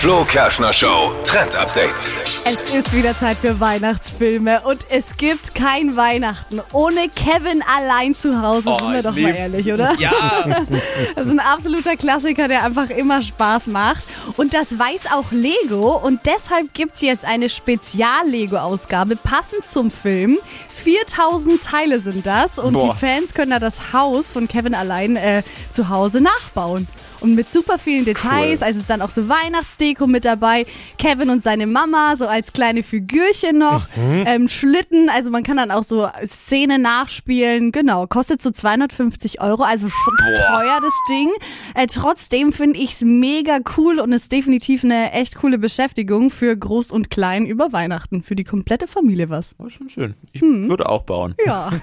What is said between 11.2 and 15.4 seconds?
ist ein absoluter Klassiker, der einfach immer Spaß macht. Und das weiß auch